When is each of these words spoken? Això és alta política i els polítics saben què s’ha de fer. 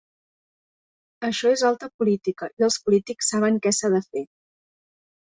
Això 1.29 1.53
és 1.59 1.65
alta 1.71 1.91
política 2.03 2.51
i 2.57 2.69
els 2.71 2.81
polítics 2.89 3.33
saben 3.37 3.63
què 3.67 3.77
s’ha 3.81 3.97
de 3.99 4.05
fer. 4.11 4.29